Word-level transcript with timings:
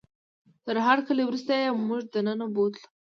تر 0.65 0.75
هرکلي 0.87 1.23
وروسته 1.25 1.51
یې 1.61 1.67
موږ 1.87 2.01
دننه 2.13 2.45
بوتلو. 2.53 2.85